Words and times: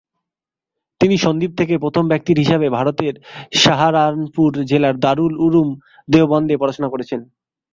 তিনি 1.01 1.15
সন্দ্বীপ 1.17 1.51
থেকে 1.57 1.73
প্রথম 1.77 2.03
ব্যক্তি 2.07 2.31
হিসাবে 2.37 2.67
ভারতের 2.69 3.13
সাহারানপুর 3.55 4.51
জেলার 4.69 4.95
দারুল 4.99 5.33
উলুম 5.45 5.69
দেওবন্দে 6.07 6.55
পড়াশুনা 6.57 6.87
করেছেন। 6.89 7.19